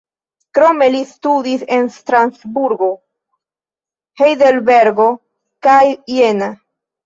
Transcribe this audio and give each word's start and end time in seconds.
Krome 0.57 0.87
li 0.95 1.01
studis 1.09 1.65
en 1.77 1.85
Strasburgo, 1.97 2.89
Hajdelbergo 4.25 5.09
kaj 5.69 5.81
Jena. 6.19 6.53